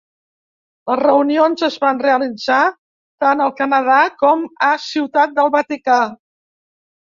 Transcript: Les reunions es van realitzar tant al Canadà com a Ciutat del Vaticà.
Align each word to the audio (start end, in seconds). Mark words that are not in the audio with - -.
Les 0.91 1.01
reunions 1.01 1.65
es 1.67 1.77
van 1.83 2.01
realitzar 2.05 2.63
tant 3.25 3.45
al 3.47 3.55
Canadà 3.61 4.01
com 4.25 4.49
a 4.71 4.73
Ciutat 4.89 5.39
del 5.39 5.55
Vaticà. 5.61 6.03